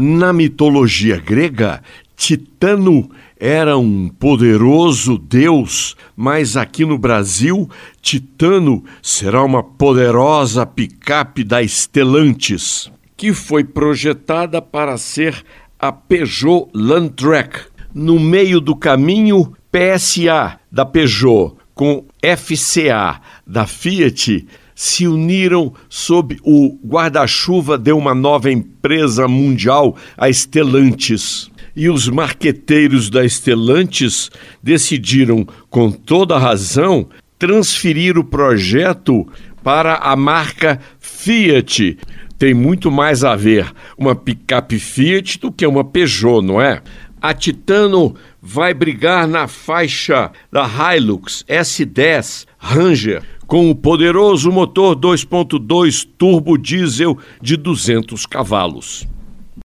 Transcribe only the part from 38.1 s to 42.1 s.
o projeto para a marca Fiat.